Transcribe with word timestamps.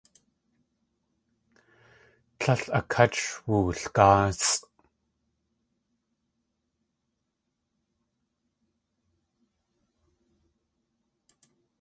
Tlél 2.39 2.63
a 2.77 2.81
kát 2.91 3.13
sh 3.19 3.31
wulgáasʼ. 3.47 4.61